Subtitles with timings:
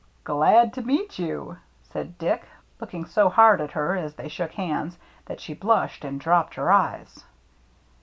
[0.23, 1.57] "Glad to meet you,"
[1.91, 2.45] said Dick,
[2.79, 6.71] looking so hard at her as they shook hands that she blushed and dropped her
[6.71, 7.23] eyes.